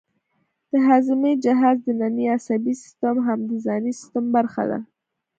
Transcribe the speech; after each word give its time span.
د 0.71 0.73
هاضمې 0.87 1.31
جهاز 1.43 1.77
دنننی 1.87 2.25
عصبي 2.37 2.73
سیستم 2.83 3.15
هم 3.27 3.39
د 3.49 3.51
ځانی 3.65 3.91
سیستم 3.99 4.25
برخه 4.35 4.63
ده 4.69 4.79